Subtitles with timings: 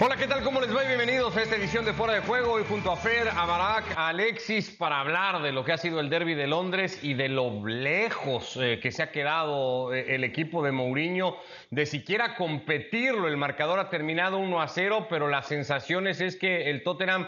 [0.00, 0.44] Hola, ¿qué tal?
[0.44, 0.84] ¿Cómo les va?
[0.84, 2.52] Bienvenidos a esta edición de Fuera de Juego.
[2.52, 6.08] Hoy junto a Fer, a a Alexis para hablar de lo que ha sido el
[6.08, 10.62] derby de Londres y de lo lejos eh, que se ha quedado eh, el equipo
[10.62, 11.38] de Mourinho
[11.72, 13.26] de siquiera competirlo.
[13.26, 17.26] El marcador ha terminado 1 a 0, pero las sensaciones es que el Tottenham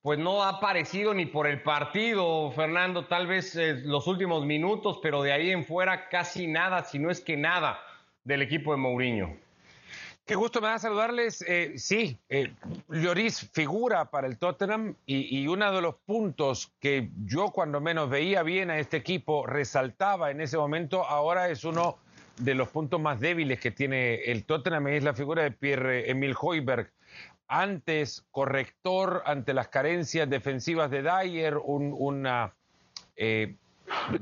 [0.00, 4.98] pues no ha aparecido ni por el partido, Fernando, tal vez eh, los últimos minutos,
[5.02, 7.82] pero de ahí en fuera casi nada, si no es que nada,
[8.24, 9.47] del equipo de Mourinho.
[10.28, 11.42] Qué gusto me da saludarles.
[11.48, 12.52] Eh, sí, eh,
[12.90, 18.42] Lloris figura para el Tottenham y, uno de los puntos que yo cuando menos veía
[18.42, 21.96] bien a este equipo resaltaba en ese momento, ahora es uno
[22.36, 26.92] de los puntos más débiles que tiene el Tottenham, es la figura de Pierre-Emil Hoiberg.
[27.46, 32.54] Antes, corrector ante las carencias defensivas de Dyer, un, una...
[33.16, 33.56] Eh,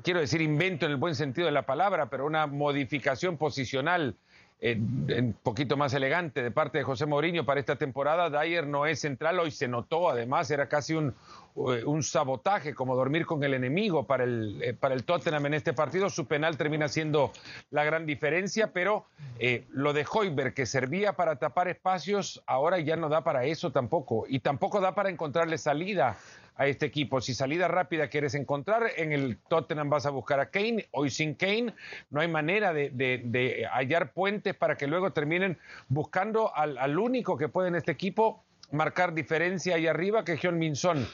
[0.04, 4.14] quiero decir invento en el buen sentido de la palabra, pero una modificación posicional
[4.62, 8.30] un poquito más elegante de parte de José Mourinho para esta temporada.
[8.30, 11.14] Dyer no es central, hoy se notó, además era casi un,
[11.56, 15.54] eh, un sabotaje, como dormir con el enemigo para el, eh, para el Tottenham en
[15.54, 16.08] este partido.
[16.08, 17.32] Su penal termina siendo
[17.70, 19.06] la gran diferencia, pero
[19.38, 23.72] eh, lo de Hoiberg, que servía para tapar espacios, ahora ya no da para eso
[23.72, 24.24] tampoco.
[24.26, 26.16] Y tampoco da para encontrarle salida
[26.56, 27.20] a este equipo.
[27.20, 30.88] Si salida rápida quieres encontrar, en el Tottenham vas a buscar a Kane.
[30.90, 31.74] Hoy sin Kane
[32.10, 37.68] no hay manera de, hallar puentes para que luego terminen buscando al, único que puede
[37.68, 41.06] en este equipo marcar diferencia ahí arriba, que es John Minson.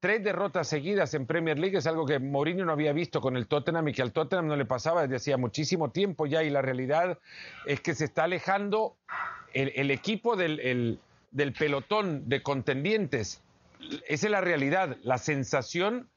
[0.00, 3.46] Tres derrotas seguidas en Premier League es algo que Mourinho no había visto con el
[3.46, 6.62] Tottenham y que al Tottenham no le pasaba desde hacía muchísimo tiempo ya y la
[6.62, 7.18] realidad
[7.66, 8.96] es que se está alejando
[9.54, 10.98] el, equipo del,
[11.30, 13.42] del pelotón de contendientes
[14.06, 14.96] esa es la realidad.
[15.02, 16.08] La sensación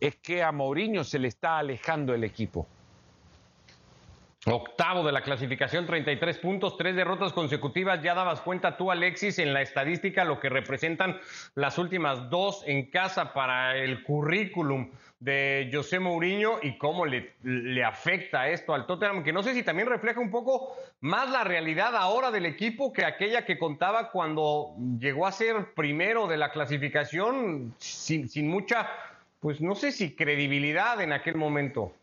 [0.00, 2.66] es que a Mourinho se le está alejando el equipo.
[4.46, 8.02] Octavo de la clasificación, 33 puntos, tres derrotas consecutivas.
[8.02, 11.18] Ya dabas cuenta tú, Alexis, en la estadística lo que representan
[11.54, 14.90] las últimas dos en casa para el currículum
[15.24, 19.62] de José Mourinho y cómo le, le, afecta esto al Tottenham, que no sé si
[19.62, 24.74] también refleja un poco más la realidad ahora del equipo que aquella que contaba cuando
[24.98, 28.86] llegó a ser primero de la clasificación sin, sin mucha,
[29.40, 31.94] pues no sé si credibilidad en aquel momento.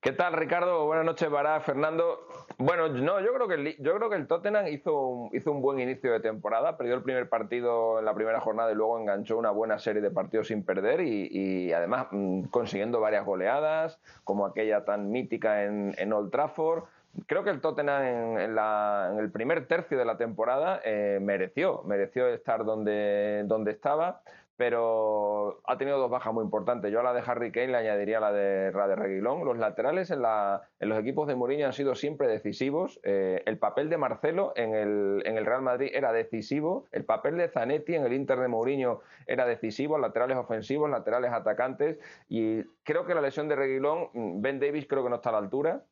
[0.00, 0.86] ¿Qué tal, Ricardo?
[0.86, 2.26] Buenas noches, para Fernando.
[2.58, 5.62] Bueno, no, yo creo que el, yo creo que el Tottenham hizo un, hizo un
[5.62, 9.38] buen inicio de temporada, perdió el primer partido en la primera jornada y luego enganchó
[9.38, 14.84] una buena serie de partidos sin perder y, además mm, consiguiendo varias goleadas, como aquella
[14.84, 16.84] tan mítica en, Old Trafford.
[17.26, 22.26] Creo que el Tottenham en, en, el primer tercio de la temporada eh, mereció, mereció
[22.28, 24.22] estar donde, donde estaba
[24.62, 26.92] pero ha tenido dos bajas muy importantes.
[26.92, 29.44] Yo a la de Harry Kane le añadiría la de Rade Reguilón.
[29.44, 33.00] Los laterales en, los equipos de Mourinho han sido siempre decisivos.
[33.02, 36.86] Eh, el papel de Marcelo en el, Real Madrid era decisivo.
[36.92, 39.98] El papel de Zanetti en el Inter de Mourinho era decisivo.
[39.98, 41.98] Laterales ofensivos, laterales atacantes.
[42.28, 45.38] Y creo que la lesión de Reguilón, Ben Davis creo que no está a la
[45.38, 45.82] altura.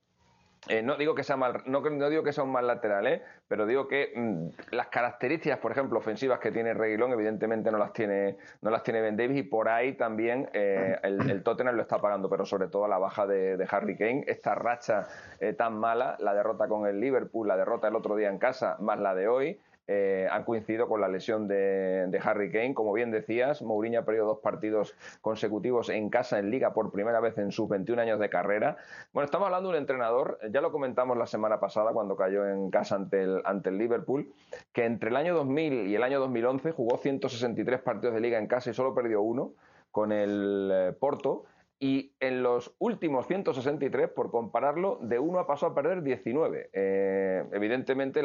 [0.69, 3.23] Eh, no digo que sea mal, no, digo que sea un mal lateral, ¿eh?
[3.49, 7.95] pero digo que mm, las características, por ejemplo, ofensivas que tiene Reguilón, evidentemente no las
[7.95, 11.99] tiene, no las tiene Ben Davis y por ahí también eh, el, Tottenham lo está
[11.99, 15.09] pagando, pero sobre todo la baja de, Harry Kane, esta racha
[15.57, 18.99] tan mala, la derrota con el Liverpool, la derrota el otro día en casa, más
[18.99, 22.75] la de hoy, eh, han coincidido con la lesión de, Harry Kane.
[22.75, 27.21] Como bien decías, Mourinho ha perdido dos partidos consecutivos en casa en Liga por primera
[27.21, 28.77] vez en sus 21 años de carrera.
[29.13, 32.71] Bueno, estamos hablando de un entrenador, ya lo comentamos la semana pasada cuando cayó en
[32.71, 34.33] casa ante el, ante el Liverpool,
[34.73, 38.47] que entre el año 2000 y el año 2011 jugó 163 partidos de Liga en
[38.47, 39.55] casa y solo perdió uno
[39.91, 41.45] con el eh, Porto
[41.83, 46.69] y en los últimos 163, por compararlo, de uno ha pasado a perder 19.
[46.75, 48.21] Eh, evidentemente,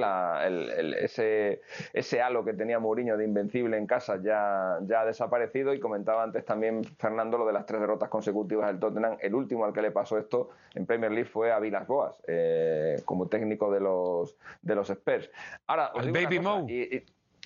[0.99, 1.61] ese,
[1.93, 6.23] ese, halo que tenía Mourinho de invencible en casa ya, ya ha desaparecido y comentaba
[6.23, 9.15] antes también Fernando lo de las tres derrotas consecutivas del Tottenham.
[9.21, 13.01] El último al que le pasó esto en Premier League fue a Vilas Boas, eh,
[13.05, 15.31] como técnico de los, de los Spurs.
[15.67, 16.67] Ahora, os Baby Mo.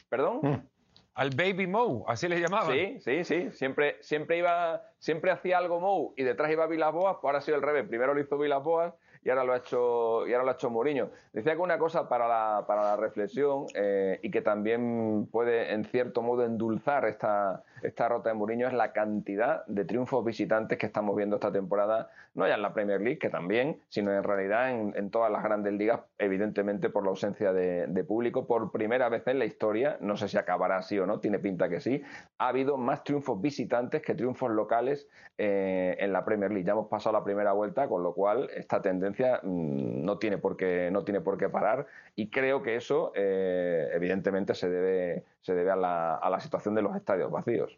[0.10, 0.40] ¿Perdón?
[0.42, 0.79] Mm
[1.20, 2.72] al Baby Mo, así le llamaban.
[2.72, 3.52] Sí, sí, sí.
[3.52, 7.42] Siempre, siempre, iba, siempre hacía algo Mou y detrás iba Vilas Boas, pues ahora ha
[7.42, 7.86] sido el revés.
[7.90, 10.70] Primero lo hizo Vilas Boas y ahora lo ha hecho y ahora lo ha hecho
[10.70, 11.10] Mourinho.
[11.34, 15.84] Decía que una cosa para la, para la reflexión eh, y que también puede en
[15.84, 20.86] cierto modo endulzar esta, esta rota de Mourinho es la cantidad de triunfos visitantes que
[20.86, 24.70] estamos viendo esta temporada, no ya en la Premier League, que también, sino en realidad
[24.72, 28.48] en, todas las grandes ligas, evidentemente por la ausencia de, público.
[28.48, 31.70] Por primera vez en la historia, no sé si acabará así o no, tiene pinta
[31.70, 32.02] que sí,
[32.38, 36.66] ha habido más triunfos visitantes que triunfos locales eh, en la Premier League.
[36.66, 40.56] Ya hemos pasado la primera vuelta, con lo cual esta tendencia mm, no, tiene por
[40.56, 45.54] qué, no tiene por qué parar y creo que eso eh, evidentemente se debe, se
[45.54, 47.78] debe a la, a la situación de los estadios vacíos.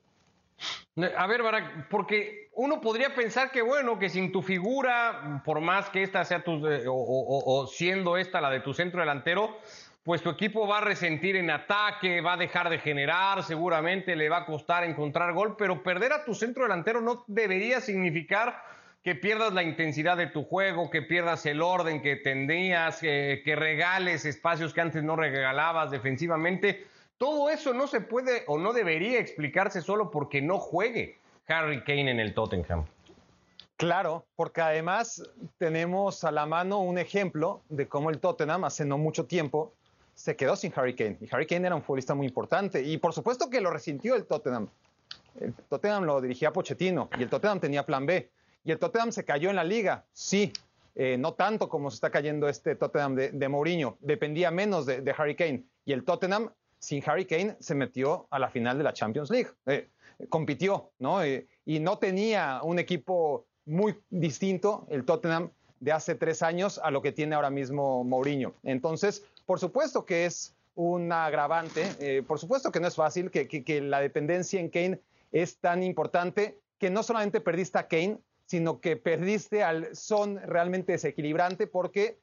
[1.18, 5.90] A ver, Barak, porque uno podría pensar que, bueno, que sin tu figura, por más
[5.90, 9.58] que esta sea tu, eh, o, siendo esta la de tu centro delantero,
[10.04, 14.30] pues tu equipo va a resentir en ataque, va a dejar de generar, seguramente le
[14.30, 18.62] va a costar encontrar gol, pero perder a tu centro delantero no debería significar
[19.04, 24.26] que pierdas la intensidad de tu juego, que pierdas el orden que tendrías, que regales
[24.26, 26.86] espacios que antes no regalabas defensivamente.
[27.22, 32.10] Todo eso no se puede o no debería explicarse solo porque no juegue Harry Kane
[32.10, 32.88] en el Tottenham.
[33.78, 35.30] Claro, porque además
[35.60, 39.72] tenemos a la mano un ejemplo de cómo el Tottenham hace no mucho tiempo
[40.16, 41.20] se quedó sin Harry Kane.
[41.22, 42.82] Y Harry Kane era un futbolista muy importante.
[42.82, 44.68] Y por supuesto que lo resintió el Tottenham.
[45.40, 48.32] El Tottenham lo dirigía Pochettino y el Tottenham tenía plan B.
[48.64, 50.52] Y el Tottenham se cayó en la liga, sí,
[50.96, 53.98] eh, no tanto como se está cayendo este Tottenham de, Mourinho.
[54.00, 55.66] Dependía menos de, de Harry Kane.
[55.86, 56.50] Y el Tottenham
[56.82, 59.52] sin Harry Kane se metió a la final de la Champions League.
[59.68, 59.88] Eh,
[60.30, 61.24] compitió, ¿no?
[61.24, 66.92] Eh, y no tenía un equipo muy distinto, el Tottenham, de hace tres años a
[66.92, 68.54] lo que tiene ahora mismo Mourinho.
[68.64, 73.82] Entonces, por supuesto que es un agravante, eh, por supuesto que no es fácil, que,
[73.82, 75.00] la dependencia en Kane
[75.32, 80.94] es tan importante que no solamente perdiste a Kane, sino que perdiste al Son realmente
[80.94, 82.20] desequilibrante porque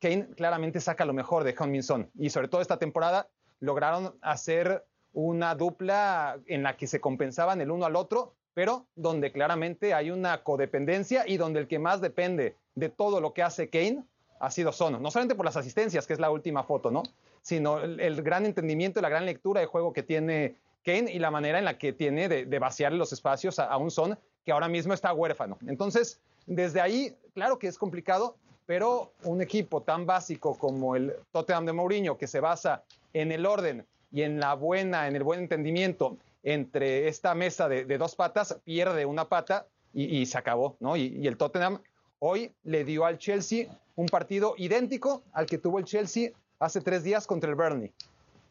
[0.00, 2.10] Kane claramente saca lo mejor de Heung-Min Son.
[2.18, 3.28] Y sobre todo esta temporada
[3.60, 9.32] lograron hacer una dupla en la que se compensaban el uno al otro, pero donde
[9.32, 13.68] claramente hay una codependencia y donde el que más depende de todo lo que hace
[13.68, 14.04] Kane
[14.40, 14.98] ha sido Sono.
[14.98, 17.02] No solamente por las asistencias, que es la última foto, ¿no?
[17.42, 21.30] Sino el, gran entendimiento y la gran lectura de juego que tiene Kane y la
[21.30, 24.94] manera en la que tiene de, vaciar los espacios a, un Son que ahora mismo
[24.94, 25.58] está huérfano.
[25.66, 31.66] Entonces, desde ahí, claro que es complicado, pero un equipo tan básico como el Tottenham
[31.66, 32.82] de Mourinho, que se basa
[33.12, 37.98] en el orden y en la buena, en el buen entendimiento entre esta mesa de,
[37.98, 40.96] dos patas, pierde una pata y, se acabó, ¿no?
[40.96, 41.80] Y, el Tottenham
[42.20, 47.02] hoy le dio al Chelsea un partido idéntico al que tuvo el Chelsea hace tres
[47.02, 47.92] días contra el Burnley.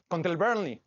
[0.08, 0.82] Contra el Burnley.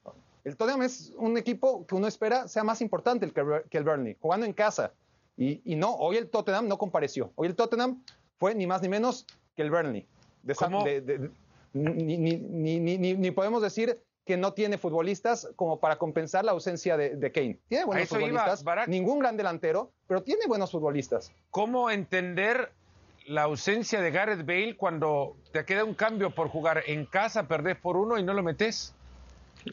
[0.44, 4.46] El Tottenham es un equipo que uno espera sea más importante que el Burnley, jugando
[4.46, 4.92] en casa.
[5.36, 7.32] Y, y, no, hoy el Tottenham no compareció.
[7.34, 8.02] Hoy el Tottenham
[8.38, 9.26] fue ni más ni menos
[9.56, 10.06] que el Burnley.
[11.72, 17.58] Ni, podemos decir que no tiene futbolistas como para compensar la ausencia de, Kane.
[17.68, 21.32] Tiene buenos futbolistas, ningún gran delantero, pero tiene buenos futbolistas.
[21.50, 22.70] ¿Cómo entender
[23.26, 27.76] la ausencia de Gareth Bale cuando te queda un cambio por jugar en casa, perdés
[27.76, 28.94] por uno y no lo metes?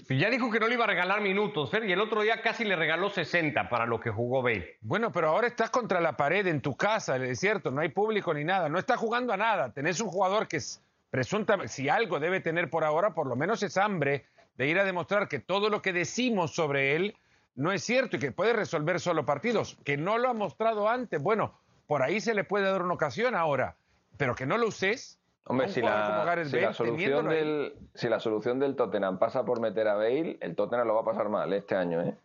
[0.10, 2.66] Ya dijo que no le iba a regalar minutos, Fer, y el otro día casi
[2.66, 4.78] le regaló 60 para lo que jugó Bale.
[4.82, 8.34] Bueno, pero ahora estás contra la pared en tu casa, es cierto, no hay público
[8.34, 9.72] ni nada, no estás jugando a nada.
[9.72, 13.64] Tenés un jugador que es presuntamente, si algo debe tener por ahora, por lo menos
[13.64, 14.26] es hambre
[14.58, 17.16] de ir a demostrar que todo lo que decimos sobre él
[17.56, 21.22] no es cierto y que puede resolver solo partidos, que no lo ha mostrado antes.
[21.22, 23.76] Bueno, por ahí se le puede dar una ocasión ahora,
[24.18, 25.18] pero que no lo uses
[25.50, 30.38] Hombre, si la, solución del, si la solución del Tottenham pasa por meter a Bale,
[30.42, 32.18] el Tottenham lo va a pasar mal este año, ¿eh?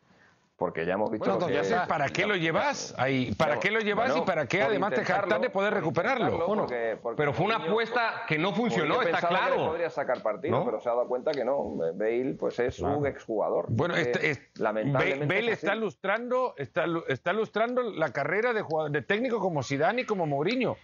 [0.62, 1.54] Porque ya hemos visto que...
[1.54, 2.94] ya sé, ¿para qué lo llevas?
[2.96, 6.68] Ahí, ¿Para qué lo llevas y para qué además te jactas de poder recuperarlo?
[7.16, 9.56] pero fue una apuesta que no funcionó, está claro.
[9.56, 11.74] Que podría sacar partido, pero se ha dado cuenta que no.
[11.94, 13.66] Bale pues es un exjugador.
[13.70, 19.64] Bueno, este, lamentablemente Bale está lustrando, está, está lustrando la carrera de, de técnico como
[19.64, 20.76] Zidane y como Mourinho,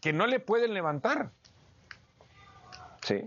[0.00, 1.30] que no le pueden levantar.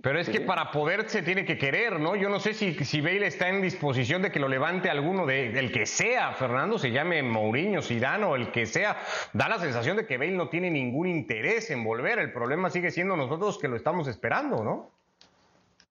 [0.01, 2.15] Pero es que para poder se tiene que querer, ¿no?
[2.15, 5.57] Yo no sé si, si Bale está en disposición de que lo levante alguno de
[5.57, 8.97] el que sea, Fernando, se llame Mourinho, Zidane o el que sea.
[9.33, 12.19] Da la sensación de que Bale no tiene ningún interés en volver.
[12.19, 14.91] El problema sigue siendo nosotros que lo estamos esperando, ¿no?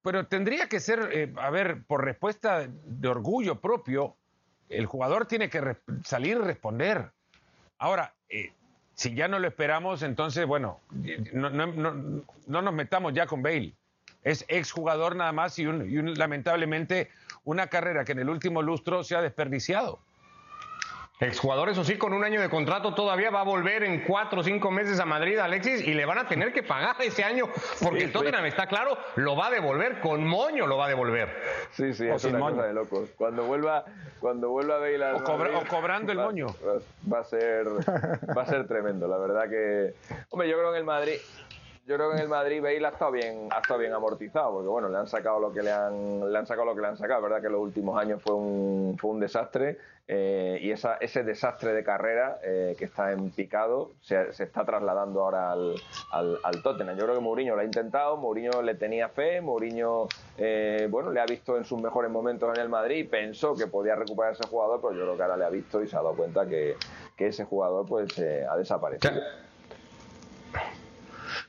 [0.03, 4.17] Pero tendría que ser, eh, a ver, por respuesta de orgullo propio,
[4.69, 7.11] el jugador tiene que salir y responder.
[7.79, 8.53] Ahora, eh,
[8.95, 10.81] si ya no lo esperamos, entonces, bueno,
[11.33, 13.75] no, nos metamos ya con Bale.
[14.25, 17.11] Es exjugador nada más y, lamentablemente
[17.45, 19.99] una carrera que en el último lustro se ha desperdiciado.
[21.21, 24.43] Exjugador, eso sí, con un año de contrato todavía va a volver en cuatro o
[24.43, 27.49] cinco meses a Madrid, Alexis, y le van a tener que pagar ese año,
[27.81, 31.29] porque el Tottenham está claro, lo va a devolver, con moño lo va a devolver.
[31.71, 33.11] Sí, sí, es una cosa de locos.
[33.17, 33.85] Cuando vuelva,
[34.19, 36.49] cuando vuelva a o, o cobrando el moño.
[37.11, 37.69] Va, a ser,
[38.37, 39.95] va a ser tremendo, la verdad que.
[40.31, 41.15] Hombre, yo creo que en el Madrid
[41.87, 44.69] yo creo que en el Madrid Bale ha estado bien, ha estado bien amortizado, porque
[44.69, 46.97] bueno, le han sacado lo que le han, le han sacado lo que le han
[46.97, 47.21] sacado.
[47.23, 51.75] verdad que los últimos años fue un, fue un desastre eh, y esa, ese desastre
[51.75, 55.75] de carrera eh, que está en picado se, está trasladando ahora al,
[56.11, 56.97] al, Tottenham.
[56.97, 61.21] Yo creo que Mourinho lo ha intentado, Mourinho le tenía fe, Mourinho eh, bueno, le
[61.21, 64.81] ha visto en sus mejores momentos en el Madrid, pensó que podía recuperar ese jugador,
[64.81, 66.77] pero yo creo que ahora le ha visto y se ha dado cuenta que,
[67.15, 69.21] que ese jugador pues ha desaparecido.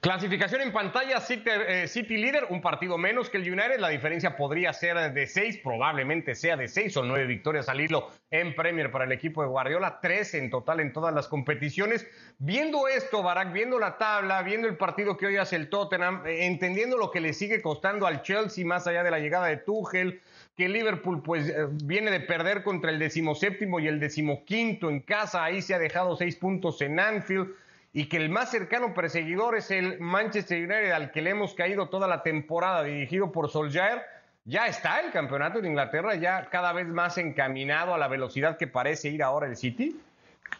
[0.06, 3.80] Clasificación en pantalla, eh, City, líder, un partido menos que el United.
[3.80, 8.12] La diferencia podría ser de seis, probablemente sea de seis o nueve victorias al hilo
[8.30, 12.08] en Premier para el equipo de Guardiola, tres en total en todas las competiciones.
[12.38, 16.46] Viendo esto, Barak, viendo la tabla, viendo el partido que hoy hace el Tottenham, eh,
[16.46, 20.22] entendiendo lo que le sigue costando al Chelsea más allá de la llegada de Tuchel,
[20.56, 25.44] que Liverpool pues eh, viene de perder contra el decimoséptimo y el decimoquinto en casa,
[25.44, 27.56] ahí se ha dejado seis puntos en Anfield
[27.96, 31.88] y que el más cercano perseguidor es el Manchester United al que le hemos caído
[31.88, 34.02] toda la temporada dirigido por Solskjaer,
[34.44, 38.68] ya está el campeonato de Inglaterra ya cada vez más encaminado a la velocidad que
[38.68, 39.98] parece ir ahora el City.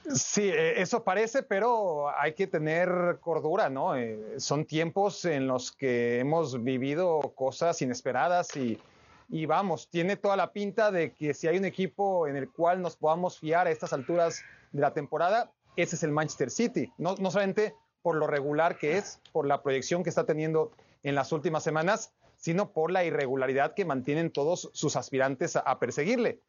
[0.10, 3.98] Sí, eh, eso parece, pero hay que tener cordura, ¿no?
[3.98, 8.80] Eh, son tiempos en los que hemos vivido cosas inesperadas y,
[9.28, 12.82] y vamos, tiene toda la pinta de que si hay un equipo en el cual
[12.82, 15.52] nos podamos fiar a estas alturas de la temporada,
[15.84, 16.92] ese es el Manchester City.
[16.98, 20.72] No, solamente por lo regular que es, por la proyección que está teniendo
[21.04, 26.40] en las últimas semanas, sino por la irregularidad que mantienen todos sus aspirantes a, perseguirle.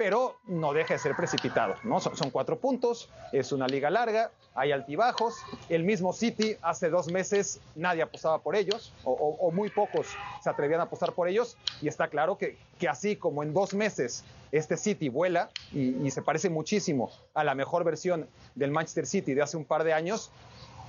[0.00, 2.00] Pero no deja de ser precipitado, ¿no?
[2.00, 5.34] Son, cuatro puntos, es una liga larga, hay altibajos.
[5.68, 10.06] El mismo City hace dos meses nadie apostaba por ellos, o, muy pocos
[10.42, 13.74] se atrevían a apostar por ellos, y está claro que, que así como en dos
[13.74, 19.34] meses este City vuela y, se parece muchísimo a la mejor versión del Manchester City
[19.34, 20.30] de hace un par de años,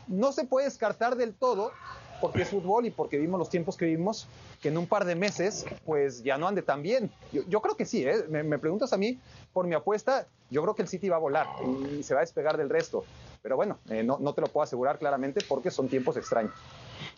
[0.08, 1.74] no se puede descartar del todo,
[2.22, 4.28] porque es fútbol y porque vimos los tiempos que vivimos,
[4.62, 7.12] que en un par de meses pues ya no ande tan bien.
[7.32, 8.24] Yo, creo que sí, ¿eh?
[8.30, 9.20] me, preguntas a mí
[9.52, 11.48] por mi apuesta, yo creo que el City va a volar
[11.92, 13.04] y, se va a despegar del resto.
[13.42, 16.54] Pero bueno, eh, no, no te lo puedo asegurar claramente porque son tiempos extraños.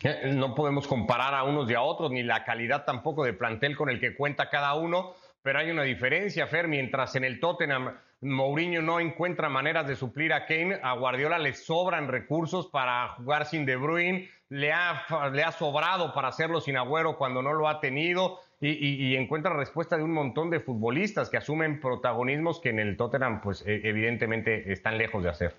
[0.02, 3.76] Eh, no podemos comparar a unos y a otros, ni la calidad tampoco de plantel
[3.76, 7.94] con el que cuenta cada uno pero hay una diferencia, Fer, mientras en el Tottenham
[8.24, 13.44] Mourinho no encuentra maneras de suplir a Kane, a Guardiola le sobran recursos para jugar
[13.44, 17.68] sin De Bruyne, le ha, le ha sobrado para hacerlo sin Agüero cuando no lo
[17.68, 18.40] ha tenido.
[18.60, 23.42] Y, encuentra respuesta de un montón de futbolistas que asumen protagonismos que en el Tottenham
[23.42, 25.54] pues e, evidentemente están lejos de hacer.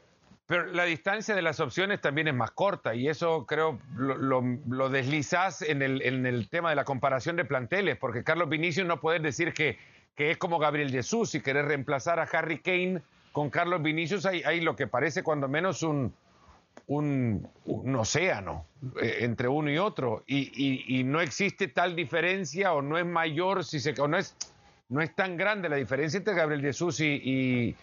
[0.47, 4.89] Pero la distancia de las opciones también es más corta y eso creo lo, lo,
[4.89, 8.99] deslizás en el, en el, tema de la comparación de planteles, porque Carlos Vinicius no
[8.99, 9.77] puede decir que,
[10.15, 14.61] que, es como Gabriel Jesús y querer reemplazar a Harry Kane con Carlos Vinicius, hay,
[14.61, 16.13] lo que parece cuando menos un,
[17.97, 18.65] océano
[19.01, 23.79] eh, entre uno y otro y, no existe tal diferencia o no es mayor, si
[23.79, 24.35] se, o no, es,
[25.15, 27.75] tan grande la diferencia entre Gabriel Jesús y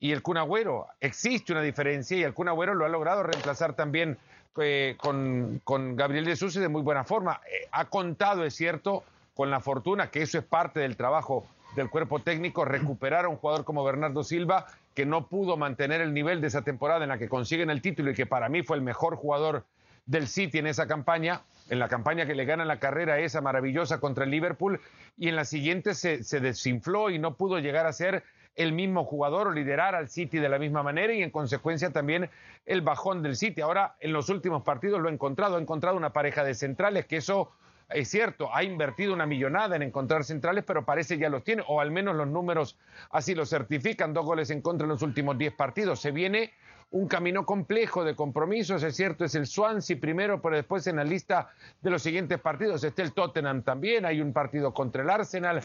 [0.00, 0.86] el Kun Agüero.
[1.00, 4.16] Existe una diferencia y el Kun Agüero lo ha logrado reemplazar también
[4.56, 7.40] eh, con, con, Gabriel Jesús y de muy buena forma.
[7.50, 9.02] Eh, ha contado, es cierto,
[9.34, 11.44] con la fortuna, que eso es parte del trabajo
[11.76, 16.14] del cuerpo técnico, recuperar a un jugador como Bernardo Silva, que no pudo mantener el
[16.14, 18.76] nivel de esa temporada en la que consiguen el título y que para mí fue
[18.76, 19.64] el mejor jugador
[20.06, 24.00] del City en esa campaña, en la campaña que le gana la carrera esa maravillosa
[24.00, 24.80] contra el Liverpool,
[25.16, 28.22] y en la siguiente se, se desinfló y no pudo llegar a ser
[28.56, 32.30] el mismo jugador o liderar al City de la misma manera y en consecuencia también
[32.66, 33.60] el bajón del City.
[33.60, 37.16] Ahora en los últimos partidos lo ha encontrado, ha encontrado una pareja de centrales que
[37.16, 37.50] eso
[37.90, 41.80] es cierto, ha invertido una millonada en encontrar centrales, pero parece ya los tiene, o
[41.80, 42.76] al menos los números
[43.10, 46.00] así lo certifican, dos goles en contra en los últimos diez partidos.
[46.00, 46.52] Se viene
[46.90, 51.04] un camino complejo de compromisos, es cierto, es el Swansea primero, pero después en la
[51.04, 51.50] lista
[51.82, 55.60] de los siguientes partidos está el Tottenham también, hay un partido contra el Arsenal.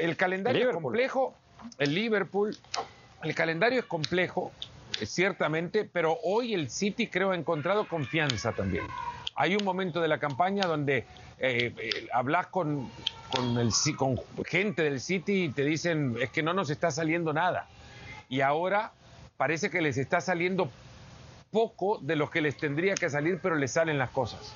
[0.00, 1.34] El calendario es complejo,
[1.78, 2.56] el Liverpool,
[3.22, 4.52] el calendario es complejo,
[5.02, 8.84] ciertamente, pero hoy el City creo ha encontrado confianza también.
[9.36, 10.98] Hay un momento de la campaña donde
[11.38, 12.90] eh, eh, hablas con,
[13.30, 13.56] con,
[14.46, 17.66] gente del City y te dicen, es que no nos está saliendo nada.
[18.28, 18.92] Y ahora
[19.36, 20.70] parece que les está saliendo
[21.50, 24.54] poco de lo que les tendría que salir, pero les salen las cosas.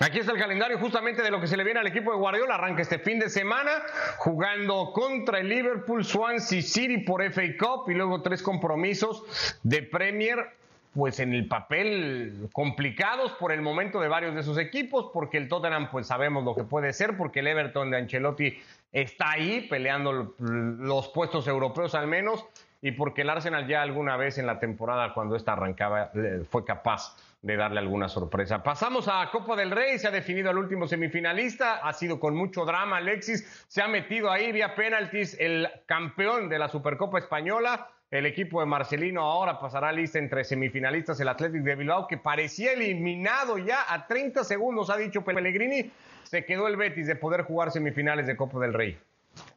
[0.00, 2.56] Aquí está el calendario justamente de lo que se le viene al equipo de Guardiola.
[2.56, 3.70] Arranca este fin de semana
[4.18, 9.22] jugando contra el Liverpool, Swansea City por FA Cup y luego tres compromisos
[9.62, 10.56] de Premier
[10.94, 15.48] pues en el papel complicados por el momento de varios de sus equipos, porque el
[15.48, 18.56] Tottenham pues sabemos lo que puede ser, porque el Everton de Ancelotti
[18.92, 22.46] está ahí peleando los puestos europeos al menos,
[22.80, 26.12] y porque el Arsenal ya alguna vez en la temporada cuando esta arrancaba
[26.50, 28.62] fue capaz de darle alguna sorpresa.
[28.62, 32.64] Pasamos a Copa del Rey, se ha definido el último semifinalista, ha sido con mucho
[32.64, 38.26] drama Alexis, se ha metido ahí vía penaltis el campeón de la Supercopa Española, el
[38.26, 43.58] equipo de Marcelino ahora pasará lista entre semifinalistas el Athletic de Bilbao, que parecía eliminado
[43.58, 45.90] ya a 30 segundos, ha dicho Pellegrini.
[46.22, 48.96] Se quedó el Betis de poder jugar semifinales de Copa del Rey.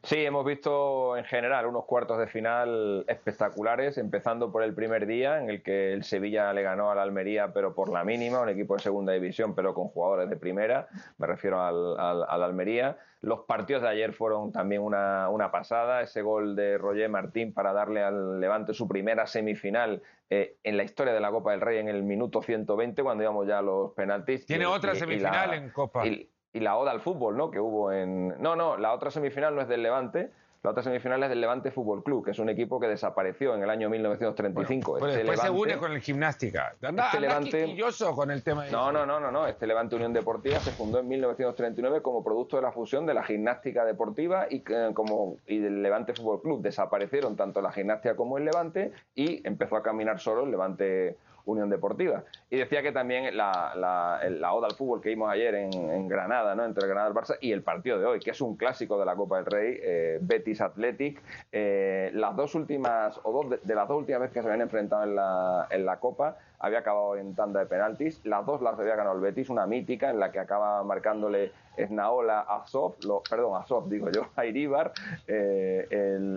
[0.02, 5.38] Sí, hemos visto en general unos cuartos de final espectaculares, empezando por el primer día
[5.38, 8.74] en el que el Sevilla le ganó al Almería, pero por la mínima, un equipo
[8.74, 12.96] de segunda división, pero con jugadores de primera, me refiero al, al Almería.
[13.20, 16.02] Los partidos de ayer fueron también una, pasada.
[16.02, 20.84] Ese gol de Roger Martín para darle al Levante su primera semifinal eh, en la
[20.84, 23.92] historia de la Copa del Rey en el minuto 120, cuando íbamos ya a los
[23.92, 24.46] penaltis.
[24.46, 26.04] Tiene otra semifinal en Copa.
[26.52, 27.50] Y, la oda al fútbol, ¿no?
[27.50, 28.40] Que hubo en.
[28.40, 30.30] No, no, la otra semifinal no es del Levante
[30.64, 33.62] la otra semifinal es del Levante Fútbol Club, que es un equipo que desapareció en
[33.62, 34.90] el año 1935.
[34.92, 36.74] Bueno, este después se une con el Gimnástica.
[36.82, 37.76] Anda, este Levante,
[38.12, 38.66] con el tema.
[38.66, 39.46] no, no, no, no, no.
[39.46, 43.22] Este Levante Unión Deportiva se fundó en 1939 como producto de la fusión de la
[43.22, 46.60] gimnástica deportiva y, eh, como, y del Levante Fútbol Club.
[46.60, 51.16] Desaparecieron tanto la gimnástica como el Levante y empezó a caminar solo el Levante
[51.52, 52.24] Unión Deportiva.
[52.50, 56.64] Y decía que también la, la, oda al fútbol que vimos ayer en, Granada, ¿no?
[56.64, 58.98] entre el Granada y el Barça, y el partido de hoy, que es un clásico
[58.98, 63.74] de la Copa del Rey, eh, Betis Athletic, eh, las dos últimas, o dos de,
[63.74, 67.16] las dos últimas veces que se habían enfrentado en la, en la Copa, había acabado
[67.16, 68.20] en tanda de penaltis.
[68.24, 72.40] Las dos las había ganado el Betis, una mítica en la que acaba marcándole Esnaola
[72.40, 74.92] a Sof, lo, perdón, a Sof, digo yo, a Iríbar,
[75.26, 75.86] eh,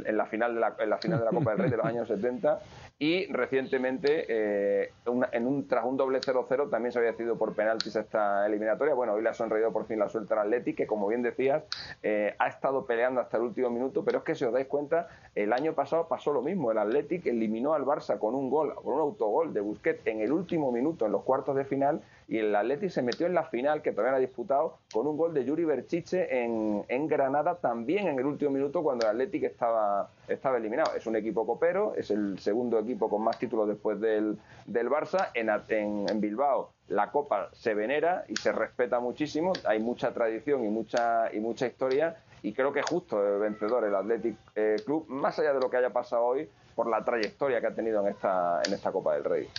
[0.06, 1.86] en, la final de la, en la final de la Copa del Rey de los
[1.86, 2.60] años 70
[3.02, 4.92] y recientemente eh,
[5.32, 8.94] en un, tras un doble 0-0 también se había decidido por penaltis esta eliminatoria.
[8.94, 11.64] Bueno, hoy le ha sonreído por fin la suelta al Atleti, que como bien decías,
[12.04, 15.08] eh, ha estado peleando hasta el último minuto, pero es que si os dais cuenta,
[15.34, 16.70] el año pasado pasó lo mismo.
[16.70, 20.32] El Athletic eliminó al Barça con un gol, con un autogol de Busquets en el
[20.32, 23.82] último minuto en los cuartos de final y el Atleti se metió en la final,
[23.82, 28.08] que todavía no ha disputado, con un gol de Yuri Berchiche en, en Granada, también
[28.08, 30.96] en el último minuto cuando el Athletic estaba, estaba eliminado.
[30.96, 35.28] Es un equipo copero, es el segundo equipo con más títulos después del, del Barça.
[35.34, 40.70] En, en, Bilbao la Copa se venera y se respeta muchísimo, hay mucha tradición y
[40.70, 45.06] mucha, y mucha historia y creo que es justo el vencedor el Athletic eh, Club,
[45.10, 48.14] más allá de lo que haya pasado hoy, por la trayectoria que ha tenido en
[48.14, 49.50] esta, en esta Copa del Rey.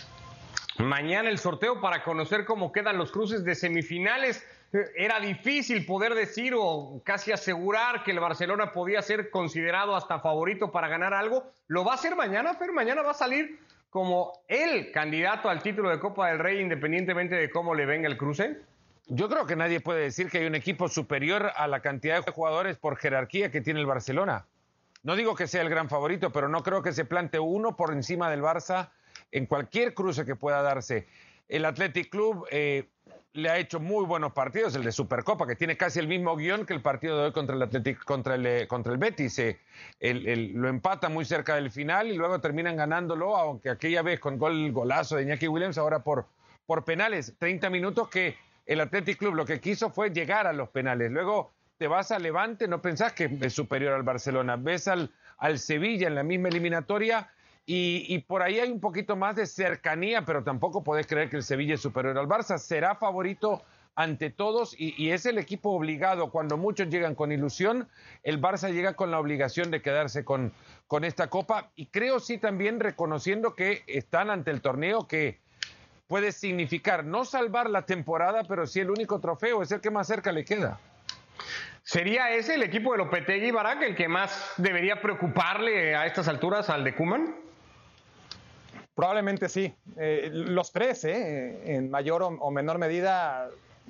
[0.77, 4.45] Mañana el sorteo para conocer cómo quedan los cruces de semifinales.
[4.95, 10.71] Era difícil poder decir o casi asegurar que el Barcelona podía ser considerado hasta favorito
[10.71, 11.51] para ganar algo.
[11.67, 12.71] ¿Lo va a hacer mañana, Fer?
[12.71, 13.59] Mañana va a salir
[13.91, 18.17] como el candidato al título de Copa del Rey independientemente de cómo le venga el
[18.17, 18.57] cruce.
[19.07, 22.31] Yo creo que nadie puede decir que hay un equipo superior a la cantidad de
[22.31, 24.47] jugadores por jerarquía que tiene el Barcelona.
[25.03, 27.93] No digo que sea el gran favorito, pero no creo que se plante uno por
[27.93, 28.89] encima del Barça
[29.33, 31.07] en cualquier cruce que pueda darse.
[31.49, 32.87] El Athletic Club eh,
[33.33, 36.67] le ha hecho muy buenos partidos, el de Supercopa, que tiene casi el mismo guion
[36.67, 39.39] que el partido de hoy contra el Athletic, contra el, eh, contra el Betis.
[39.39, 39.59] Eh,
[40.53, 44.71] lo empata muy cerca del final y luego terminan ganándolo, aunque aquella vez con gol,
[44.71, 46.27] golazo de Iñaki Williams, ahora por,
[46.67, 47.33] por penales.
[47.39, 51.11] 30 minutos que el Athletic Club lo que quiso fue llegar a los penales.
[51.11, 54.57] Luego te vas a Levante, no pensás que es superior al Barcelona.
[54.57, 57.31] Ves al, al Sevilla en la misma eliminatoria
[57.65, 61.43] y, por ahí hay un poquito más de cercanía, pero tampoco podés creer que el
[61.43, 62.57] Sevilla es superior al Barça.
[62.57, 63.63] Será favorito
[63.95, 66.29] ante todos y, es el equipo obligado.
[66.29, 67.87] Cuando muchos llegan con ilusión,
[68.23, 70.51] el Barça llega con la obligación de quedarse con,
[70.87, 71.71] con esta copa.
[71.75, 75.39] Y creo sí también reconociendo que están ante el torneo que
[76.07, 80.07] puede significar no salvar la temporada, pero sí el único trofeo, es el que más
[80.07, 80.79] cerca le queda.
[81.81, 86.69] ¿Sería ese el equipo de Lopetegui Barak el que más debería preocuparle a estas alturas
[86.69, 87.42] al de Kuman?
[88.95, 89.73] Probablemente sí.
[89.97, 93.49] Eh, los tres, eh, en mayor o, menor medida,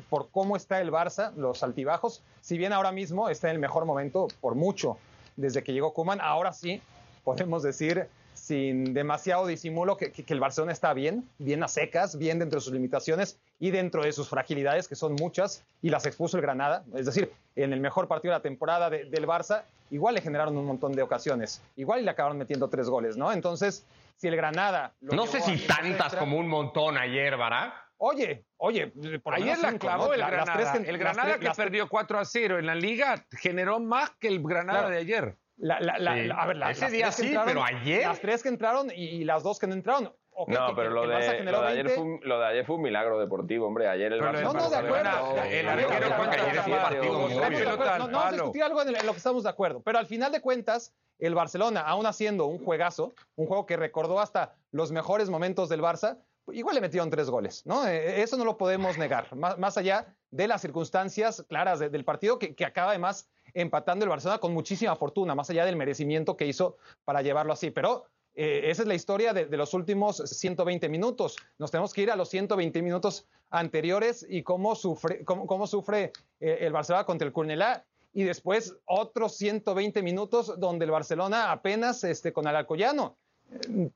[0.10, 3.86] por cómo está el Barça, los altibajos, si bien ahora mismo está en el mejor
[3.86, 4.98] momento, por mucho,
[5.36, 6.82] desde que llegó Kuman, ahora sí
[7.24, 12.60] podemos decir sin demasiado disimulo que, el Barcelona está bien, bien a secas, bien dentro
[12.60, 16.42] de sus limitaciones y dentro de sus fragilidades, que son muchas, y las expuso el
[16.42, 16.84] Granada.
[16.94, 20.66] Es decir, en el mejor partido de la temporada del Barça, igual le generaron un
[20.66, 23.32] montón de ocasiones, igual le acabaron metiendo tres goles, ¿no?
[23.32, 24.96] Entonces, si el Granada...
[25.02, 27.74] no sé si tantas como un montón ayer, ¿verdad?
[27.98, 28.88] Oye, oye,
[29.24, 30.74] por Ayer la clavó el Granada.
[30.76, 34.90] el Granada que perdió 4 a 0 en la liga generó más que el Granada
[34.90, 35.38] de ayer.
[35.70, 38.06] A ver, Ese día sí, pero ayer.
[38.06, 40.14] Las tres que entraron y, las dos que no entraron.
[40.48, 43.88] No, pero lo, de, ayer fue un, lo de ayer fue un milagro deportivo, hombre.
[43.88, 44.42] Ayer el Barça.
[44.42, 45.44] No, no, de acuerdo.
[45.44, 49.44] El arquero ayer fue un partido No, vamos a discutir algo en lo que estamos
[49.44, 49.82] de acuerdo.
[49.82, 54.20] Pero al final de cuentas, el Barcelona, aún haciendo un juegazo, un juego que recordó
[54.20, 56.18] hasta los mejores momentos del Barça,
[56.52, 57.88] igual le metieron tres goles, ¿no?
[57.88, 59.34] Eh, eso no lo podemos negar.
[59.36, 64.40] Más, allá de las circunstancias claras del partido que, que acaba además empatando el Barcelona
[64.40, 67.72] con muchísima fortuna, más allá del merecimiento que hizo para llevarlo así.
[67.72, 71.36] Pero eh, esa es la historia de, los últimos 120 minutos.
[71.60, 76.58] Nos tenemos que ir a los 120 minutos anteriores y cómo sufre, cómo, sufre eh,
[76.62, 77.86] el Barcelona contra el Curnelá.
[78.16, 83.18] Y después otros 120 minutos donde el Barcelona apenas este, con el Alcoyano.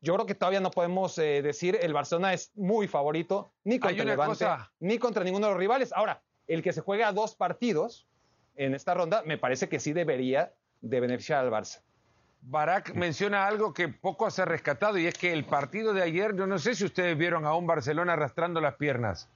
[0.02, 4.04] Yo creo que todavía no podemos eh, decir el Barcelona es muy favorito ni contra
[4.04, 4.46] Levante
[4.80, 5.94] ni contra ninguno de los rivales.
[5.94, 8.08] Ahora, el que se juega dos partidos,
[8.56, 11.82] en esta ronda, me parece que sí debería de beneficiar al Barça.
[12.50, 16.34] Barak menciona algo que poco se ha rescatado y es que el partido de ayer,
[16.36, 19.30] yo no sé si ustedes vieron a un Barcelona arrastrando las piernas.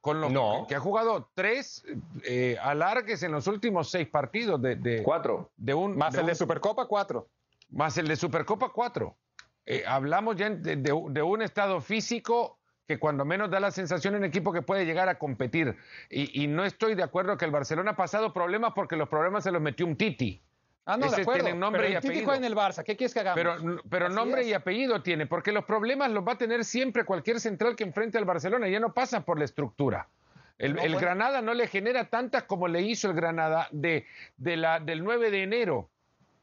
[0.00, 0.66] Con lo no.
[0.68, 1.84] que, ha jugado tres
[2.22, 6.86] eh, alargues en los últimos seis partidos de, cuatro de un más el de Supercopa
[6.86, 7.28] cuatro
[7.70, 9.16] más el de Supercopa cuatro
[9.66, 14.24] eh, hablamos ya de, de, un estado físico que cuando menos da la sensación en
[14.24, 15.76] equipo que puede llegar a competir.
[16.08, 19.52] Y, no estoy de acuerdo que el Barcelona ha pasado problemas porque los problemas se
[19.52, 20.42] los metió un Titi.
[20.88, 21.54] Ah, no, de acuerdo.
[21.54, 22.12] nombre pero y apellido.
[22.14, 22.82] Titi juega en el Barça.
[22.82, 23.36] ¿Qué quieres que hagamos?
[23.36, 27.40] Pero, pero nombre y apellido tiene, porque los problemas los va a tener siempre cualquier
[27.40, 28.68] central que enfrente al Barcelona.
[28.68, 30.08] Ya no pasa por la estructura.
[30.56, 34.06] El, Granada no le genera tantas como le hizo el Granada de,
[34.38, 35.90] de la, del 9 de enero,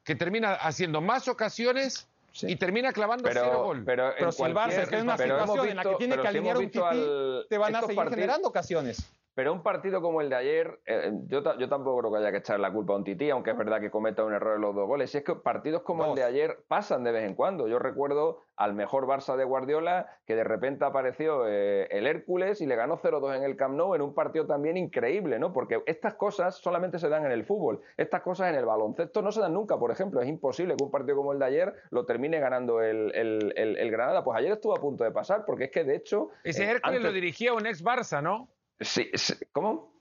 [0.03, 2.07] que termina haciendo más ocasiones
[2.43, 3.83] y termina clavando pero, cero gol.
[3.83, 6.57] Pero, pero si el Barça está en una situación en la que tiene que alinear
[6.57, 9.11] un tití, te van a seguir generando ocasiones.
[9.35, 12.37] Pero un partido como el de ayer, eh, yo, yo, tampoco creo que haya que
[12.37, 14.73] echar la culpa a un tití, aunque es verdad que cometa un error en los
[14.73, 15.13] dos goles.
[15.13, 17.67] Y es que partidos como el de ayer pasan de vez en cuando.
[17.67, 22.65] Yo recuerdo al mejor Barça de Guardiola que de repente apareció eh, el Hércules y
[22.65, 25.51] le ganó 0-2 en el Camp Nou en un partido también increíble, ¿no?
[25.51, 27.81] Porque estas cosas solamente se dan en el fútbol.
[27.97, 29.77] Estas cosas en el baloncesto no se dan nunca.
[29.77, 33.11] Por ejemplo, es imposible que un partido como el de ayer lo termine ganando el,
[33.13, 34.23] el, Granada.
[34.23, 36.29] Pues ayer estuvo a punto de pasar, porque es que de hecho.
[36.45, 38.54] Ese eh, Hércules lo dirigía un ex Barça, ¿no?
[38.79, 39.09] Sí,
[39.51, 39.93] ¿Cómo?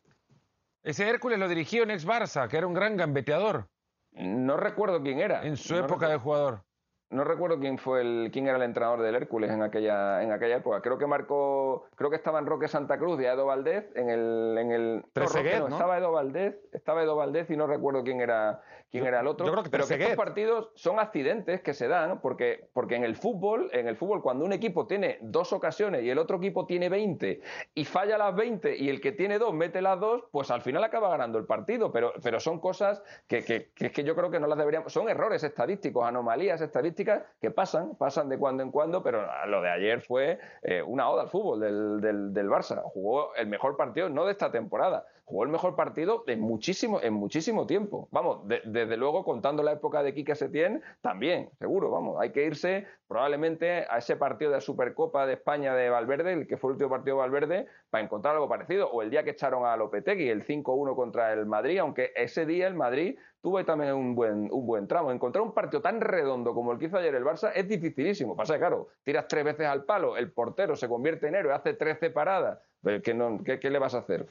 [0.82, 3.68] Ese Hércules lo dirigió un ex Barça, que era un gran gambeteador.
[4.12, 5.44] No recuerdo quién era.
[5.44, 6.62] En su época de jugador.
[7.10, 10.56] No recuerdo quién fue el quién era el entrenador del Hércules en aquella en aquella
[10.56, 10.80] época.
[10.80, 11.63] Creo que marcó,
[11.94, 15.68] creo que estaba en Roque Santa Cruz de Edo Valdez en el en el no,
[15.68, 18.62] estaba Edo Valdez, estaba Edo Valdez y no recuerdo quién era
[18.94, 19.44] quién era el otro.
[19.70, 23.88] pero que estos partidos son accidentes que se dan porque, porque en el fútbol, en
[23.88, 27.40] el fútbol, cuando un equipo tiene dos ocasiones y el otro equipo tiene 20
[27.74, 30.84] y falla las 20 y el que tiene dos mete las dos, pues al final
[30.84, 31.90] acaba ganando el partido.
[31.90, 34.92] Pero, pero son cosas que, que, que, que yo creo que no las deberíamos.
[34.92, 39.70] Son errores estadísticos, anomalías estadísticas que pasan, pasan de cuando en cuando, pero lo de
[39.70, 42.82] ayer fue eh, una oda al fútbol del, del, del Barça.
[42.82, 47.14] Jugó el mejor partido, no de esta temporada, jugó el mejor partido en muchísimo, en
[47.14, 48.08] muchísimo tiempo.
[48.10, 52.86] Vamos, desde luego, contando la época de Quique Setién, también, seguro, vamos, hay que irse
[53.08, 56.90] probablemente a ese partido de Supercopa de España de Valverde, el que fue el último
[56.90, 58.90] partido de Valverde, para encontrar algo parecido.
[58.90, 62.66] O el día que echaron a Lopetegui, el 5-1 contra el Madrid, aunque ese día
[62.66, 65.12] el Madrid tuvo también un buen, un buen tramo.
[65.12, 68.34] Encontrar un partido tan redondo como el que hizo ayer el Barça es dificilísimo.
[68.34, 72.08] Pasa claro, tiras tres veces al palo, el portero se convierte en héroe, hace 13
[72.08, 72.58] paradas.
[72.82, 74.26] ¿Qué, qué le vas a hacer?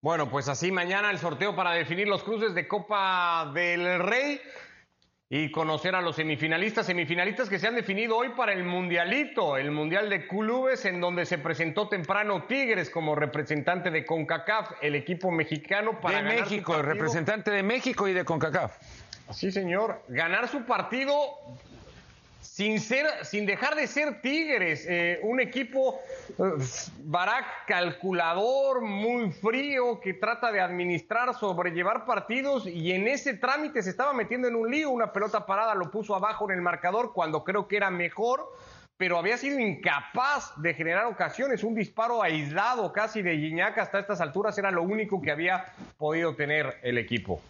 [0.00, 4.40] Bueno, pues así mañana el sorteo para definir los cruces de Copa del Rey
[5.30, 9.70] y conocer a los semifinalistas, semifinalistas que se han definido hoy para el Mundialito, el
[9.70, 15.30] Mundial de Clubes, en donde se presentó temprano Tigres como representante de CONCACAF, el equipo
[15.30, 16.22] mexicano para...
[16.22, 18.78] De México, el representante de México y de CONCACAF.
[19.30, 20.02] Sí, señor.
[20.08, 21.14] Ganar su partido
[22.58, 26.00] sin, ser, sin dejar de ser Tigres, eh, un equipo
[26.40, 33.90] eh, calculador, muy frío, que trata de administrar, sobrellevar partidos y en ese trámite se
[33.90, 37.44] estaba metiendo en un lío, una pelota parada lo puso abajo en el marcador cuando
[37.44, 38.52] creo que era mejor,
[38.96, 44.20] pero había sido incapaz de generar ocasiones, un disparo aislado casi de Giñac hasta estas
[44.20, 45.66] alturas era lo único que había
[45.96, 47.40] podido tener el equipo.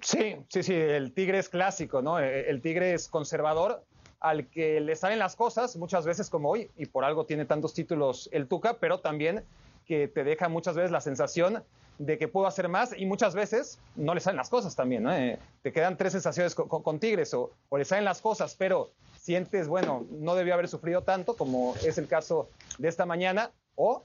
[0.00, 2.18] Sí, sí, sí, el Tigre es clásico, ¿no?
[2.18, 3.84] El Tigre es conservador,
[4.24, 7.74] al que le salen las cosas muchas veces como hoy, y por algo tiene tantos
[7.74, 9.44] títulos el Tuca, pero también
[9.86, 11.62] que te deja muchas veces la sensación
[11.98, 15.12] de que puedo hacer más y muchas veces no le salen las cosas también, ¿no?
[15.12, 19.68] Eh, te quedan tres sensaciones con, Tigres o, o, le salen las cosas, pero sientes,
[19.68, 24.04] bueno, no debió haber sufrido tanto como es el caso de esta mañana o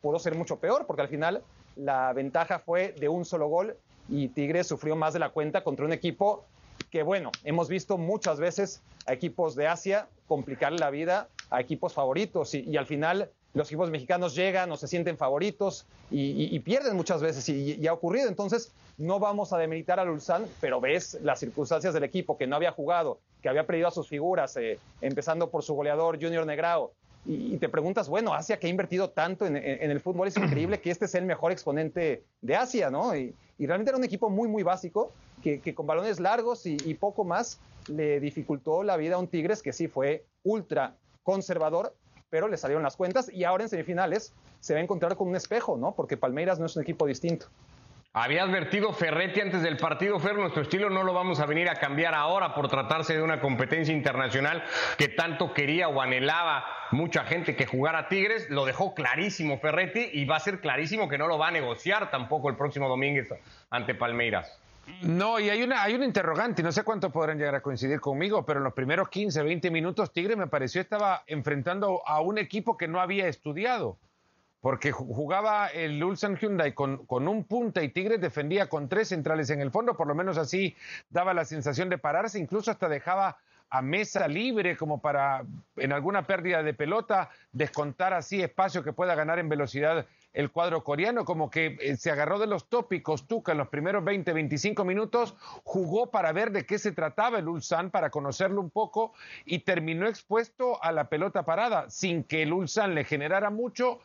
[0.00, 1.42] pudo ser mucho peor porque al final
[1.76, 3.76] la ventaja fue de un solo gol
[4.08, 6.46] y Tigres sufrió más de la cuenta contra un equipo
[6.90, 11.94] que, bueno, hemos visto muchas veces a equipos de Asia complicarle la vida a equipos
[11.94, 17.22] favoritos y, al final los equipos mexicanos llegan o se sienten favoritos y, pierden muchas
[17.22, 18.28] veces y, ha ocurrido.
[18.28, 22.56] Entonces, no vamos a demeritar al Ulsan, pero ves las circunstancias del equipo que no
[22.56, 26.92] había jugado, que había perdido a sus figuras, eh, empezando por su goleador Junior Negrao.
[27.24, 30.90] Y, te preguntas, bueno, Asia que ha invertido tanto en, el fútbol, es increíble que
[30.90, 33.14] este sea el mejor exponente de Asia, ¿no?
[33.14, 37.60] Y, realmente era un equipo muy, muy básico, que, con balones largos y, poco más
[37.88, 41.94] le dificultó la vida a un Tigres que sí fue ultra conservador,
[42.30, 45.36] pero le salieron las cuentas y ahora en semifinales se va a encontrar con un
[45.36, 45.94] espejo, ¿no?
[45.94, 47.46] Porque Palmeiras no es un equipo distinto.
[48.14, 51.74] Había advertido Ferretti antes del partido, Fer, nuestro estilo no lo vamos a venir a
[51.74, 54.64] cambiar ahora por tratarse de una competencia internacional
[54.96, 58.48] que tanto quería o anhelaba mucha gente que jugara Tigres.
[58.48, 62.10] Lo dejó clarísimo Ferretti y va a ser clarísimo que no lo va a negociar
[62.10, 63.36] tampoco el próximo domingo
[63.70, 64.58] ante Palmeiras.
[65.02, 68.44] No, y hay una, hay un interrogante, no sé cuántos podrán llegar a coincidir conmigo,
[68.44, 72.76] pero en los primeros 15, 20 minutos Tigre me pareció estaba enfrentando a un equipo
[72.76, 73.98] que no había estudiado,
[74.60, 79.50] porque jugaba el Ulsan Hyundai con, con un punta y Tigre defendía con tres centrales
[79.50, 80.74] en el fondo, por lo menos así
[81.10, 83.38] daba la sensación de pararse, incluso hasta dejaba
[83.70, 85.44] a mesa libre como para
[85.76, 90.06] en alguna pérdida de pelota descontar así espacio que pueda ganar en velocidad
[90.38, 94.04] el cuadro coreano, como que eh, se agarró de los tópicos Tuca en los primeros
[94.04, 98.70] 20, 25 minutos, jugó para ver de qué se trataba el Ulsan, para conocerlo un
[98.70, 103.98] poco y terminó expuesto a la pelota parada, sin que el Ulsan le generara mucho.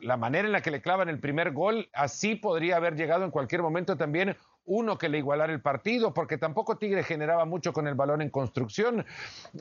[0.00, 3.30] la manera en la que le clavan el primer gol, así podría haber llegado en
[3.30, 7.86] cualquier momento también uno que le igualara el partido, porque tampoco Tigre generaba mucho con
[7.86, 9.06] el balón en construcción.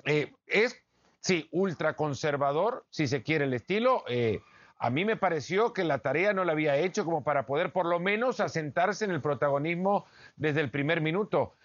[0.05, 0.81] Eh, es,
[1.19, 4.03] sí, ultra conservador, si se quiere el estilo.
[4.07, 4.41] Eh,
[4.79, 7.85] a mí me pareció que la tarea no la había hecho como para poder por
[7.85, 11.55] lo menos asentarse en el protagonismo desde el primer minuto.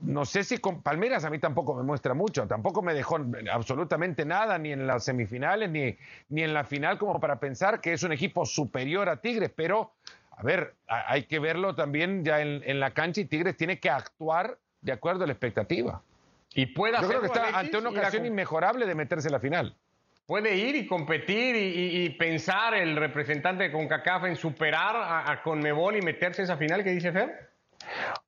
[0.00, 3.18] No sé si con Palmeras a mí tampoco me muestra mucho, tampoco me dejó
[3.52, 5.96] absolutamente nada, ni en las semifinales, ni,
[6.30, 9.92] ni en la final, como para pensar que es un equipo superior a Tigres, pero,
[10.30, 14.58] a ver, hay que verlo también ya en, la cancha y Tigres tiene que actuar
[14.80, 16.02] de acuerdo a la expectativa.
[16.54, 19.76] Y puede Yo creo que está ante una ocasión inmejorable de meterse en la final
[20.30, 25.96] puede ir y competir y, pensar el representante de CONCACAF en superar a, a, Conmebol
[25.96, 27.50] y meterse en esa final que dice Fer?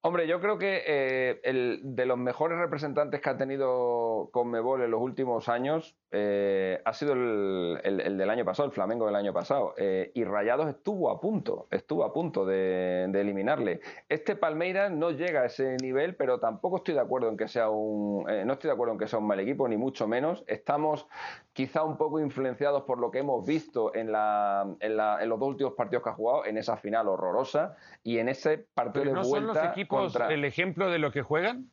[0.00, 5.00] Hombre, yo creo que eh, de los mejores representantes que ha tenido Conmebol en los
[5.00, 9.74] últimos años eh, ha sido el, del año pasado, el Flamengo del año pasado.
[9.76, 13.80] Eh, y Rayados estuvo a punto, estuvo a punto de, eliminarle.
[14.08, 17.70] Este Palmeiras no llega a ese nivel, pero tampoco estoy de acuerdo en que sea
[17.70, 20.42] un, no estoy de acuerdo en que sea un mal equipo, ni mucho menos.
[20.46, 21.06] Estamos
[21.52, 25.74] quizá un poco influenciados por lo que hemos visto en, la, en, los dos últimos
[25.74, 29.72] partidos que ha jugado, en esa final horrorosa y en ese partido de vuelta los
[29.72, 31.70] equipos el ejemplo de lo que juegan?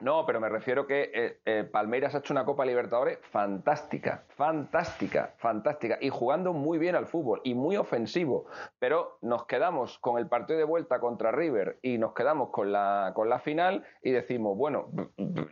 [0.00, 5.34] No, pero me refiero que eh, eh, Palmeiras ha hecho una Copa Libertadores fantástica, fantástica,
[5.36, 8.46] fantástica y jugando muy bien al fútbol y muy ofensivo.
[8.78, 13.12] Pero nos quedamos con el partido de vuelta contra River y nos quedamos con la,
[13.14, 14.88] con la final y decimos, bueno,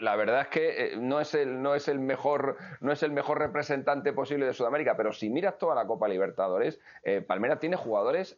[0.00, 3.12] la verdad es que eh, no, es el, no, es el mejor, no es el
[3.12, 6.80] mejor representante posible de Sudamérica, pero si miras toda la Copa Libertadores,
[7.26, 8.36] Palmeiras tiene jugadores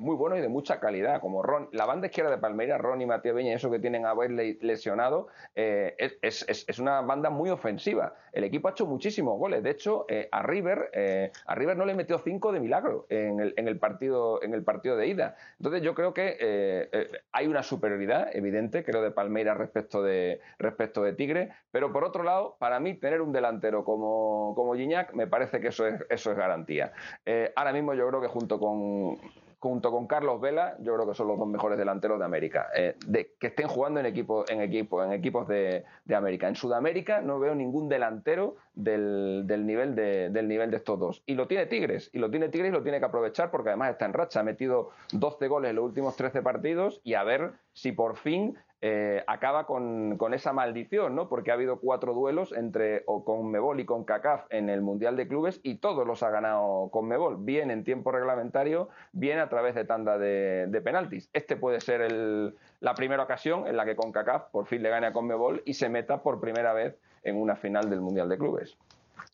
[0.00, 3.06] muy buenos y de mucha calidad, como Ron, la banda izquierda de Palmeiras, Ron y
[3.06, 8.14] Matías Beña, eso que tienen a haber lesionado eh, es, una banda muy ofensiva.
[8.32, 9.62] El equipo ha hecho muchísimos goles.
[9.62, 13.40] De hecho, eh, a, River, eh, a River no le metió cinco de milagro en
[13.40, 15.36] el, partido, en el partido de ida.
[15.58, 21.12] Entonces yo creo que hay una superioridad evidente, creo, de Palmeiras respecto de, respecto de
[21.12, 21.50] Tigre.
[21.70, 25.68] Pero por otro lado, para mí, tener un delantero como, como Gignac me parece que
[25.68, 26.92] eso es, eso es garantía.
[27.56, 29.18] ahora mismo yo creo que junto con
[29.68, 32.96] junto con Carlos Vela, yo creo que son los dos mejores delanteros de América, eh,
[33.06, 36.48] de, que estén jugando en, equipo, en, en equipos de, América.
[36.48, 41.22] En Sudamérica no veo ningún delantero del, nivel de, del nivel de estos dos.
[41.24, 43.92] Y lo tiene Tigres, y lo tiene Tigres y lo tiene que aprovechar porque además
[43.92, 47.52] está en racha, ha metido 12 goles en los últimos 13 partidos y a ver
[47.72, 51.26] si por fin eh, acaba con, esa maldición, ¿no?
[51.26, 55.16] Porque ha habido cuatro duelos entre o con Mebol y con CACAF en el Mundial
[55.16, 59.48] de Clubes y todos los ha ganado con Mebol, bien en tiempo reglamentario, bien a
[59.48, 61.30] través de tanda de, penaltis.
[61.32, 65.06] Este puede ser la primera ocasión en la que con CACAF por fin le gane
[65.06, 68.76] a Conmebol y se meta por primera vez en una final del Mundial de Clubes.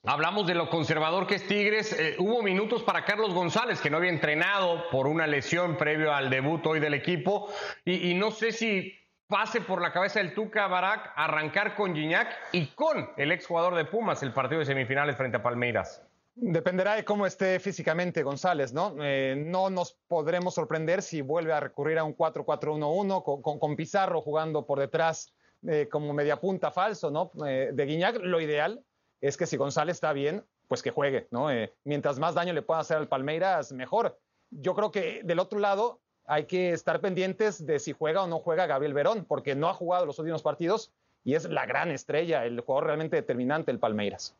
[0.05, 1.93] Hablamos de lo conservador que es Tigres.
[1.93, 6.31] Eh, hubo minutos para Carlos González, que no había entrenado por una lesión previo al
[6.31, 7.51] debut hoy del equipo.
[7.85, 8.95] Y, no sé si
[9.31, 13.87] pase por la cabeza del Tuca Barak arrancar con Gignac y con el exjugador de
[13.87, 16.03] Pumas el partido de semifinales frente a Palmeiras.
[16.35, 18.97] Dependerá de cómo esté físicamente González, ¿no?
[19.01, 24.67] Eh, no nos podremos sorprender si vuelve a recurrir a un 4-4-1-1 con, Pizarro jugando
[24.67, 25.33] por detrás
[25.67, 27.31] eh, como media punta falso, ¿no?
[27.35, 28.85] de Guiñac, lo ideal
[29.21, 31.51] es que si González está bien, pues que juegue, ¿no?
[31.51, 34.19] Eh, mientras más daño le pueda hacer al Palmeiras, mejor.
[34.51, 38.39] Yo creo que del otro lado hay que estar pendientes de si juega o no
[38.39, 40.93] juega Gabriel Verón, porque no ha jugado los últimos partidos
[41.25, 44.37] y es la gran estrella, el jugador realmente determinante del Palmeiras.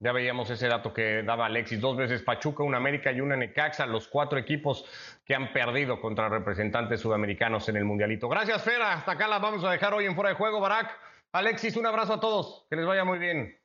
[0.00, 3.84] Ya veíamos ese dato que daba Alexis, dos veces Pachuca, una América y una Necaxa,
[3.84, 4.86] los cuatro equipos
[5.26, 8.30] que han perdido contra representantes sudamericanos en el Mundialito.
[8.30, 8.94] Gracias, Fera.
[8.94, 10.90] Hasta acá las vamos a dejar hoy en Fuera de Juego, Barak.
[11.32, 12.64] Alexis, un abrazo a todos.
[12.70, 13.58] Que les vaya muy bien.